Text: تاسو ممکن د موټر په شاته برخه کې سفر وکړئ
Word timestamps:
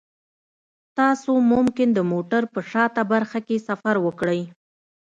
تاسو 0.97 1.31
ممکن 1.51 1.87
د 1.93 1.99
موټر 2.11 2.43
په 2.53 2.59
شاته 2.71 3.03
برخه 3.11 3.39
کې 3.47 3.65
سفر 3.67 3.95
وکړئ 4.05 4.41